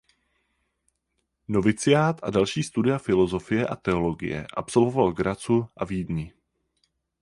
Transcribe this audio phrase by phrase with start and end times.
[1.47, 6.33] Noviciát a další studia filozofie a teologie absolvoval v Grazu a Vídni.